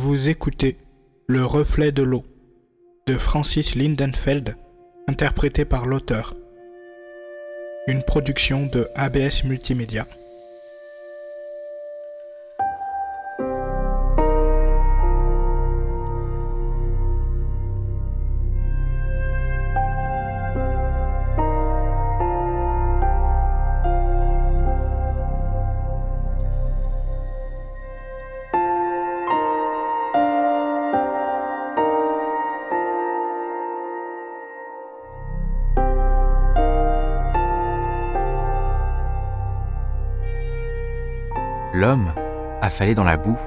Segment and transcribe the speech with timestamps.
[0.00, 0.76] Vous écoutez
[1.26, 2.22] Le reflet de l'eau
[3.08, 4.54] de Francis Lindenfeld,
[5.08, 6.36] interprété par l'auteur.
[7.88, 10.06] Une production de ABS Multimédia.
[41.78, 42.12] L'homme,
[42.60, 43.38] affalé dans la boue,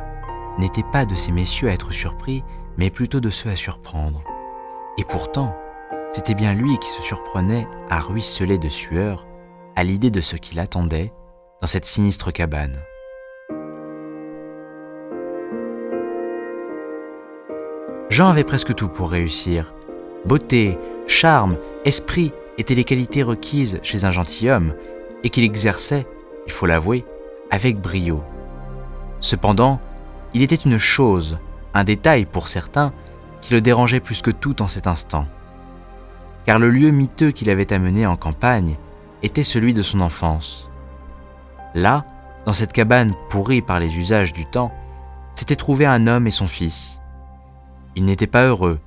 [0.58, 2.46] n'était pas de ces messieurs à être surpris,
[2.78, 4.24] mais plutôt de ceux à surprendre.
[4.98, 5.54] Et pourtant,
[6.14, 9.28] c'était bien lui qui se surprenait à ruisseler de sueur
[9.76, 11.12] à l'idée de ce qui l'attendait
[11.60, 12.78] dans cette sinistre cabane.
[18.10, 19.74] Jean avait presque tout pour réussir.
[20.24, 24.74] Beauté, charme, esprit étaient les qualités requises chez un gentilhomme
[25.26, 26.04] et qu'il exerçait,
[26.46, 27.04] il faut l'avouer,
[27.52, 28.24] avec brio.
[29.20, 29.80] Cependant,
[30.34, 31.38] il était une chose,
[31.74, 32.94] un détail pour certains,
[33.42, 35.28] qui le dérangeait plus que tout en cet instant.
[36.46, 38.78] Car le lieu miteux qu'il avait amené en campagne
[39.22, 40.70] était celui de son enfance.
[41.76, 42.04] Là,
[42.46, 44.72] dans cette cabane pourrie par les usages du temps,
[45.36, 47.00] s'était trouvé un homme et son fils.
[47.96, 48.80] Ils n'étaient pas heureux,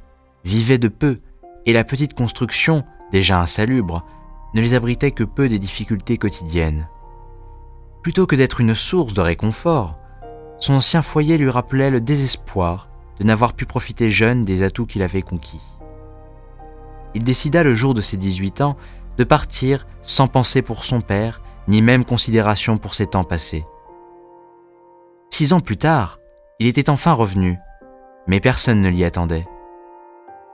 [0.45, 1.21] vivaient de peu,
[1.67, 4.05] et la petite construction, déjà insalubre,
[4.55, 6.89] ne les abritait que peu des difficultés quotidiennes.
[8.05, 9.99] Plutôt que d'être une source de réconfort,
[10.61, 15.03] son ancien foyer lui rappelait le désespoir de n'avoir pu profiter jeune des atouts qu'il
[15.03, 15.63] avait conquis.
[17.15, 18.77] Il décida le jour de ses 18 ans
[19.17, 23.65] de partir sans penser pour son père, ni même considération pour ses temps passés.
[25.31, 26.19] Six ans plus tard,
[26.59, 27.57] il était enfin revenu,
[28.27, 29.47] mais personne ne l'y attendait.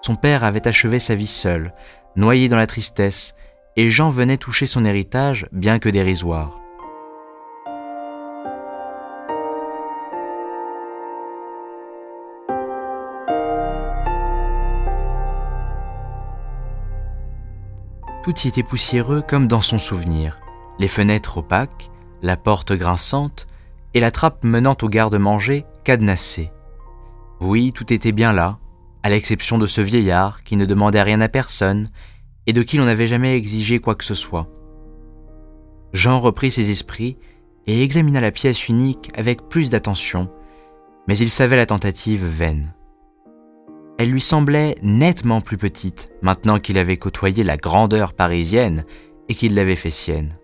[0.02, 1.74] Son père avait achevé sa vie seul,
[2.14, 3.34] noyé dans la tristesse,
[3.74, 6.59] et Jean venait toucher son héritage, bien que dérisoire.
[18.22, 20.40] Tout y était poussiéreux comme dans son souvenir.
[20.78, 21.90] Les fenêtres opaques,
[22.22, 23.46] la porte grinçante
[23.94, 26.50] et la trappe menant au garde-manger cadenassée.
[27.40, 28.58] Oui, tout était bien là,
[29.02, 31.86] à l'exception de ce vieillard qui ne demandait rien à personne
[32.46, 34.48] et de qui l'on n'avait jamais exigé quoi que ce soit.
[35.94, 37.16] Jean reprit ses esprits
[37.66, 40.30] et examina la pièce unique avec plus d'attention,
[41.08, 42.74] mais il savait la tentative vaine
[44.00, 48.86] elle lui semblait nettement plus petite maintenant qu'il avait côtoyé la grandeur parisienne
[49.28, 50.38] et qu'il l'avait fait sienne.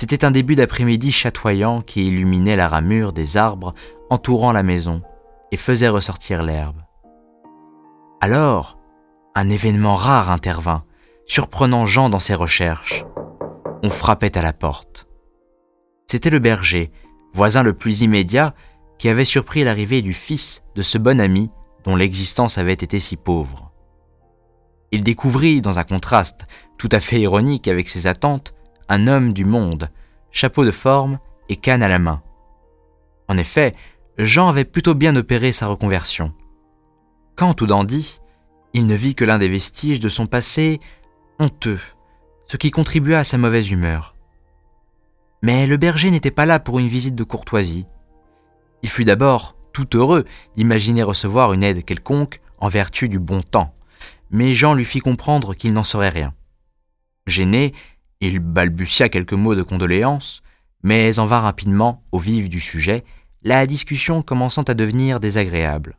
[0.00, 3.74] C'était un début d'après-midi chatoyant qui illuminait la ramure des arbres
[4.08, 5.02] entourant la maison
[5.52, 6.80] et faisait ressortir l'herbe.
[8.22, 8.78] Alors,
[9.34, 10.84] un événement rare intervint,
[11.26, 13.04] surprenant Jean dans ses recherches.
[13.82, 15.06] On frappait à la porte.
[16.06, 16.90] C'était le berger
[17.36, 18.54] voisin le plus immédiat,
[18.98, 21.50] qui avait surpris l'arrivée du fils de ce bon ami
[21.84, 23.70] dont l'existence avait été si pauvre.
[24.90, 26.46] Il découvrit, dans un contraste
[26.78, 28.54] tout à fait ironique avec ses attentes,
[28.88, 29.90] un homme du monde,
[30.30, 31.18] chapeau de forme
[31.50, 32.22] et canne à la main.
[33.28, 33.74] En effet,
[34.16, 36.32] Jean avait plutôt bien opéré sa reconversion.
[37.36, 38.18] Quant au dandy,
[38.72, 40.80] il ne vit que l'un des vestiges de son passé
[41.38, 41.80] honteux,
[42.46, 44.15] ce qui contribua à sa mauvaise humeur.
[45.46, 47.86] Mais le berger n'était pas là pour une visite de courtoisie.
[48.82, 50.24] Il fut d'abord tout heureux
[50.56, 53.72] d'imaginer recevoir une aide quelconque en vertu du bon temps,
[54.32, 56.34] mais Jean lui fit comprendre qu'il n'en saurait rien.
[57.28, 57.74] Gêné,
[58.20, 60.42] il balbutia quelques mots de condoléances,
[60.82, 63.04] mais en vint rapidement au vif du sujet,
[63.44, 65.96] la discussion commençant à devenir désagréable.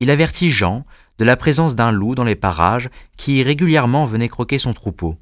[0.00, 0.84] Il avertit Jean
[1.20, 5.16] de la présence d'un loup dans les parages qui régulièrement venait croquer son troupeau.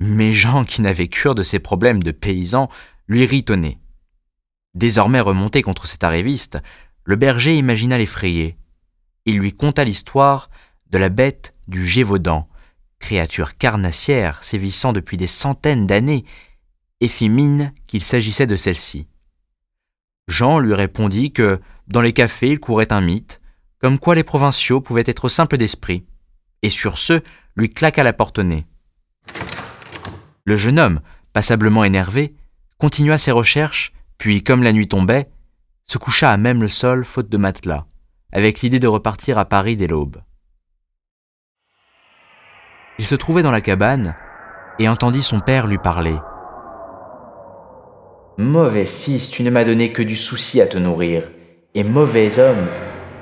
[0.00, 2.68] Mais Jean, qui n'avait cure de ses problèmes de paysan,
[3.06, 3.78] lui ritonait.
[4.74, 6.58] Désormais remonté contre cet arriviste,
[7.04, 8.56] le berger imagina l'effrayer.
[9.26, 10.48] Il lui conta l'histoire
[10.90, 12.48] de la bête du Gévaudan,
[12.98, 16.24] créature carnassière sévissant depuis des centaines d'années,
[17.00, 19.06] et fit mine qu'il s'agissait de celle-ci.
[20.28, 23.40] Jean lui répondit que, dans les cafés, il courait un mythe,
[23.80, 26.06] comme quoi les provinciaux pouvaient être simples d'esprit,
[26.62, 27.20] et sur ce
[27.56, 28.66] lui claqua la porte au nez.
[30.50, 30.98] Le jeune homme,
[31.32, 32.34] passablement énervé,
[32.76, 35.30] continua ses recherches, puis, comme la nuit tombait,
[35.86, 37.86] se coucha à même le sol faute de matelas,
[38.32, 40.16] avec l'idée de repartir à Paris dès l'aube.
[42.98, 44.16] Il se trouvait dans la cabane
[44.80, 46.16] et entendit son père lui parler.
[48.36, 51.30] Mauvais fils, tu ne m'as donné que du souci à te nourrir,
[51.76, 52.66] et mauvais homme,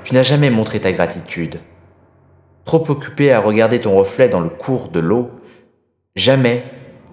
[0.03, 1.59] tu n'as jamais montré ta gratitude.
[2.65, 5.29] Trop occupé à regarder ton reflet dans le cours de l'eau,
[6.15, 6.65] jamais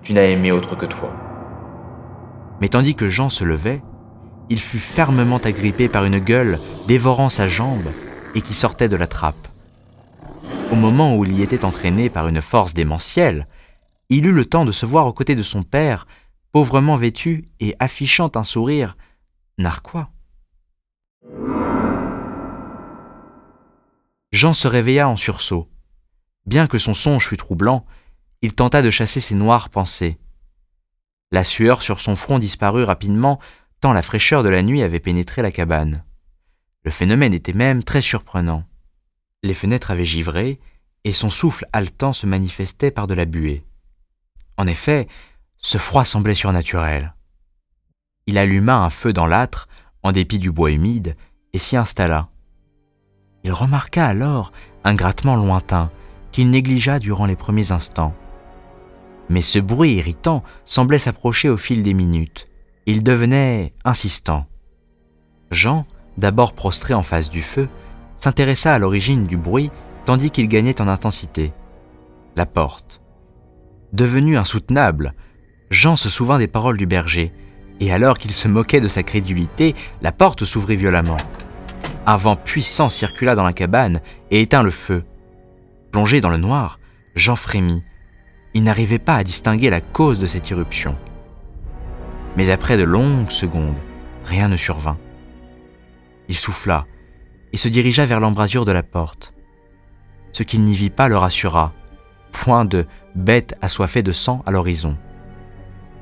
[0.07, 1.13] tu n'as aimé autre que toi.
[2.61, 3.83] Mais tandis que Jean se levait,
[4.49, 7.89] il fut fermement agrippé par une gueule dévorant sa jambe
[8.37, 9.49] et qui sortait de la trappe.
[10.71, 13.49] Au moment où il y était entraîné par une force démentielle,
[14.09, 16.07] il eut le temps de se voir aux côtés de son père,
[16.53, 18.97] pauvrement vêtu et affichant un sourire
[19.59, 20.11] narquois.
[24.31, 25.69] Jean se réveilla en sursaut.
[26.47, 27.85] Bien que son songe fût troublant,
[28.43, 30.19] il tenta de chasser ses noires pensées.
[31.33, 33.41] La sueur sur son front disparut rapidement,
[33.81, 36.05] tant la fraîcheur de la nuit avait pénétré la cabane.
[36.85, 38.65] Le phénomène était même très surprenant.
[39.43, 40.61] Les fenêtres avaient givré,
[41.05, 43.65] et son souffle haletant se manifestait par de la buée.
[44.57, 45.09] En effet,
[45.59, 47.15] ce froid semblait surnaturel.
[48.27, 49.69] Il alluma un feu dans l'âtre,
[50.03, 51.17] en dépit du bois humide,
[51.53, 52.29] et s'y installa.
[53.45, 54.53] Il remarqua alors
[54.85, 55.91] un grattement lointain
[56.33, 58.15] qu'il négligea durant les premiers instants.
[59.29, 62.49] Mais ce bruit irritant semblait s'approcher au fil des minutes.
[62.87, 64.47] Il devenait insistant.
[65.51, 65.87] Jean,
[66.19, 67.69] d'abord prostré en face du feu,
[68.17, 69.71] s'intéressa à l'origine du bruit
[70.07, 71.53] tandis qu'il gagnait en intensité.
[72.37, 73.03] La porte.
[73.93, 75.15] Devenu insoutenable,
[75.71, 77.33] Jean se souvint des paroles du berger,
[77.81, 81.17] et alors qu'il se moquait de sa crédulité, la porte s'ouvrit violemment.
[82.07, 84.01] Un vent puissant circula dans la cabane
[84.31, 85.05] et éteint le feu.
[85.91, 86.79] Plongé dans le noir,
[87.17, 87.83] Jean frémit.
[88.57, 90.97] Il n'arrivait pas à distinguer la cause de cette irruption.
[92.39, 93.77] Mais après de longues secondes,
[94.25, 94.97] rien ne survint.
[96.31, 96.87] Il souffla
[97.53, 99.35] et se dirigea vers l'embrasure de la porte.
[100.33, 101.75] Ce qu'il n'y vit pas le rassura.
[102.33, 104.97] Point de bête assoiffée de sang à l'horizon.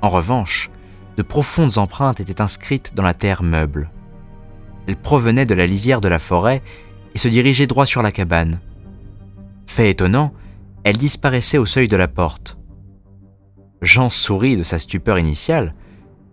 [0.01, 0.71] En revanche,
[1.17, 3.91] de profondes empreintes étaient inscrites dans la terre meuble.
[4.87, 6.63] Elles provenaient de la lisière de la forêt
[7.17, 8.61] et se dirigeaient droit sur la cabane.
[9.67, 10.33] Fait étonnant,
[10.85, 12.59] elles disparaissaient au seuil de la porte.
[13.81, 15.75] Jean sourit de sa stupeur initiale,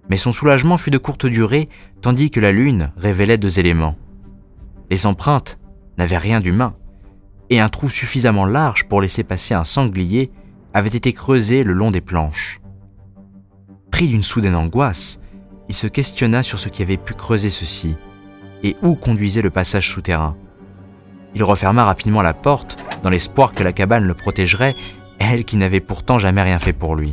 [0.09, 1.69] mais son soulagement fut de courte durée
[2.01, 3.95] tandis que la lune révélait deux éléments.
[4.89, 5.57] Les empreintes
[5.97, 6.75] n'avaient rien d'humain,
[7.49, 10.31] et un trou suffisamment large pour laisser passer un sanglier
[10.73, 12.59] avait été creusé le long des planches.
[13.91, 15.19] Pris d'une soudaine angoisse,
[15.69, 17.95] il se questionna sur ce qui avait pu creuser ceci
[18.63, 20.35] et où conduisait le passage souterrain.
[21.35, 24.75] Il referma rapidement la porte dans l'espoir que la cabane le protégerait,
[25.19, 27.11] elle qui n'avait pourtant jamais rien fait pour lui.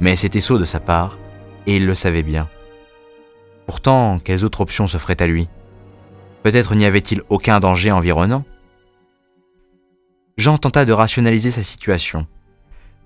[0.00, 1.18] Mais c'était sot de sa part,
[1.66, 2.48] et il le savait bien.
[3.66, 5.48] Pourtant, quelles autres options s'offraient à lui?
[6.42, 8.44] Peut-être n'y avait-il aucun danger environnant?
[10.36, 12.26] Jean tenta de rationaliser sa situation.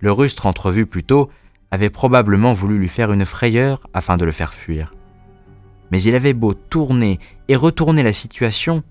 [0.00, 1.30] Le rustre entrevu plus tôt
[1.70, 4.94] avait probablement voulu lui faire une frayeur afin de le faire fuir.
[5.90, 8.82] Mais il avait beau tourner et retourner la situation,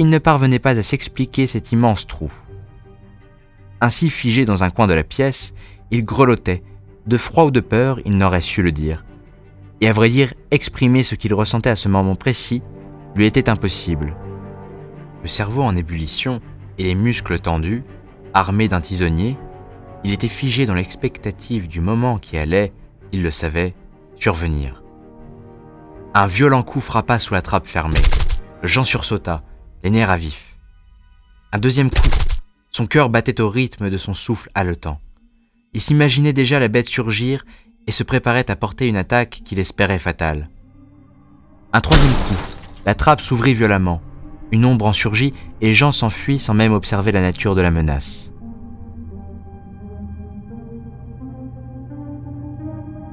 [0.00, 2.32] il ne parvenait pas à s'expliquer cet immense trou.
[3.82, 5.52] Ainsi figé dans un coin de la pièce,
[5.90, 6.62] il grelottait,
[7.06, 9.04] de froid ou de peur, il n'aurait su le dire.
[9.82, 12.62] Et à vrai dire, exprimer ce qu'il ressentait à ce moment précis
[13.14, 14.16] lui était impossible.
[15.20, 16.40] Le cerveau en ébullition
[16.78, 17.84] et les muscles tendus,
[18.32, 19.36] armés d'un tisonnier,
[20.02, 22.72] il était figé dans l'expectative du moment qui allait,
[23.12, 23.74] il le savait,
[24.16, 24.82] survenir.
[26.14, 28.00] Un violent coup frappa sous la trappe fermée.
[28.62, 29.42] Jean sursauta,
[29.82, 30.56] les nerfs à vif.
[31.52, 32.08] Un deuxième coup.
[32.70, 35.00] Son cœur battait au rythme de son souffle haletant.
[35.72, 37.44] Il s'imaginait déjà la bête surgir
[37.86, 40.48] et se préparait à porter une attaque qu'il espérait fatale.
[41.72, 42.36] Un troisième coup.
[42.86, 44.00] La trappe s'ouvrit violemment.
[44.52, 48.32] Une ombre en surgit et Jean s'enfuit sans même observer la nature de la menace.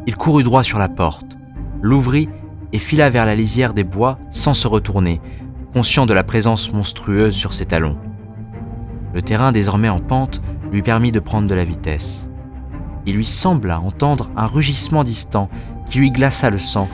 [0.05, 1.37] Il courut droit sur la porte,
[1.81, 2.29] l'ouvrit
[2.71, 5.21] et fila vers la lisière des bois sans se retourner,
[5.77, 7.99] conscient de la présence monstrueuse sur ses talons.
[9.13, 10.41] Le terrain désormais en pente
[10.71, 12.31] lui permit de prendre de la vitesse.
[13.05, 15.51] Il lui sembla entendre un rugissement distant
[15.87, 16.89] qui lui glaça le sang,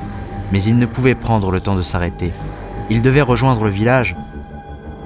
[0.51, 2.33] mais il ne pouvait prendre le temps de s'arrêter.
[2.89, 4.17] Il devait rejoindre le village.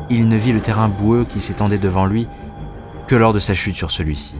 [0.09, 2.27] Il ne vit le terrain boueux qui s'étendait devant lui
[3.05, 4.37] que lors de sa chute sur celui-ci.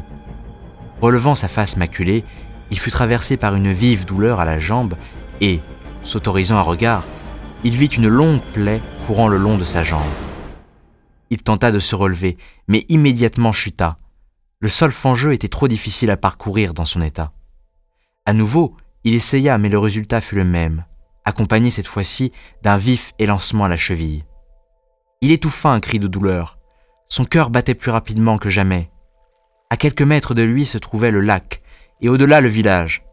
[0.99, 2.25] Relevant sa face maculée,
[2.71, 4.95] il fut traversé par une vive douleur à la jambe
[5.41, 5.59] et,
[6.01, 7.03] s'autorisant un regard,
[7.63, 10.03] il vit une longue plaie courant le long de sa jambe.
[11.29, 12.37] Il tenta de se relever,
[12.67, 13.95] mais immédiatement chuta.
[14.59, 17.31] Le sol fangeux était trop difficile à parcourir dans son état.
[18.25, 20.83] À nouveau, il essaya, mais le résultat fut le même,
[21.23, 22.33] accompagné cette fois-ci
[22.63, 24.25] d'un vif élancement à la cheville.
[25.21, 26.57] Il étouffa un cri de douleur.
[27.07, 28.91] Son cœur battait plus rapidement que jamais.
[29.69, 31.61] À quelques mètres de lui se trouvait le lac,
[32.01, 33.05] et au-delà le village.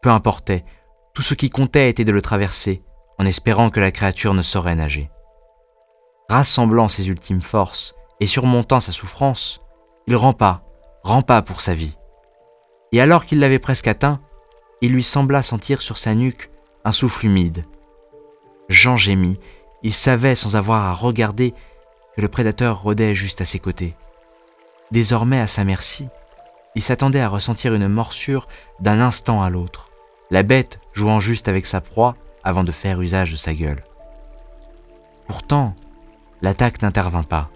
[0.00, 0.64] Peu importait,
[1.12, 2.82] Tout ce qui comptait était de le traverser,
[3.18, 5.10] en espérant que la créature ne saurait nager.
[6.30, 9.60] Rassemblant ses ultimes forces et surmontant sa souffrance,
[10.06, 10.62] il rampa,
[11.02, 11.96] rampa pour sa vie.
[12.92, 14.20] Et alors qu'il l'avait presque atteint,
[14.82, 16.50] il lui sembla sentir sur sa nuque
[16.84, 17.64] un souffle humide.
[18.68, 19.40] Jean gémit,
[19.82, 21.54] il savait sans avoir à regarder
[22.14, 23.96] que le prédateur rôdait juste à ses côtés.
[24.90, 26.08] Désormais à sa merci,
[26.74, 28.48] il s'attendait à ressentir une morsure
[28.80, 29.90] d'un instant à l'autre,
[30.30, 33.82] la bête jouant juste avec sa proie avant de faire usage de sa gueule.
[35.26, 35.74] Pourtant,
[36.42, 37.50] l'attaque n'intervint pas.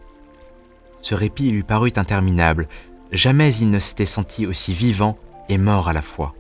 [1.01, 2.69] Ce répit lui parut interminable,
[3.11, 6.35] jamais il ne s'était senti aussi vivant et mort à la fois.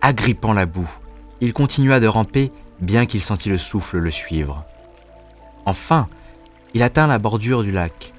[0.00, 0.90] Agrippant la boue,
[1.40, 4.64] il continua de ramper bien qu'il sentit le souffle le suivre.
[5.66, 6.08] Enfin,
[6.74, 8.12] il atteint la bordure du lac,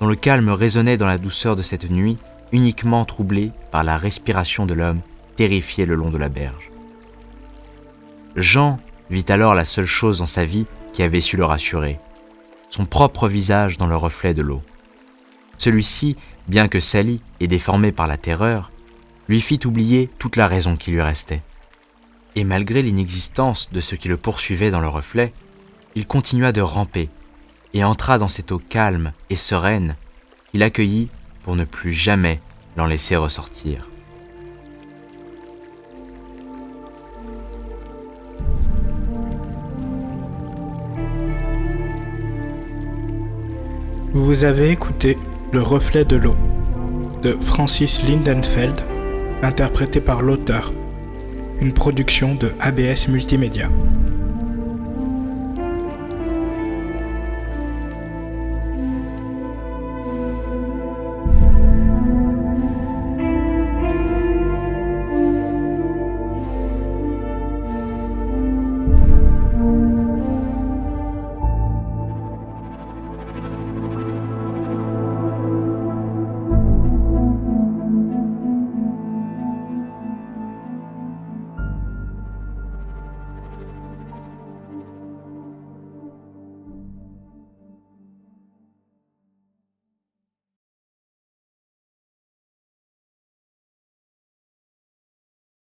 [0.00, 2.18] dont le calme résonnait dans la douceur de cette nuit,
[2.52, 5.00] uniquement troublée par la respiration de l'homme
[5.36, 6.70] terrifié le long de la berge.
[8.36, 8.78] Jean
[9.10, 11.98] vit alors la seule chose dans sa vie qui avait su le rassurer,
[12.70, 14.62] son propre visage dans le reflet de l'eau.
[15.56, 18.70] Celui-ci, bien que sali et déformé par la terreur,
[19.28, 21.42] lui fit oublier toute la raison qui lui restait.
[22.36, 25.32] Et malgré l'inexistence de ce qui le poursuivait dans le reflet,
[25.94, 27.08] il continua de ramper
[27.74, 29.96] et entra dans cette eau calme et sereine
[30.50, 31.08] qu'il accueillit
[31.42, 32.40] pour ne plus jamais
[32.76, 33.88] l'en laisser ressortir.
[44.14, 45.18] Vous avez écouté
[45.52, 46.34] Le reflet de l'eau
[47.22, 48.80] de Francis Lindenfeld,
[49.42, 50.72] interprété par l'auteur,
[51.60, 53.68] une production de ABS Multimédia.